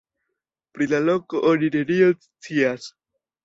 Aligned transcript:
Pri 0.77 0.87
la 0.93 1.03
loko 1.11 1.43
oni 1.51 1.71
nenion 1.77 2.19
scias. 2.27 2.93